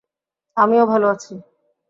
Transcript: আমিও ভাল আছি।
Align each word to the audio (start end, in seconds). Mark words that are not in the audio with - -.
আমিও 0.57 0.83
ভাল 0.85 1.03
আছি। 1.11 1.33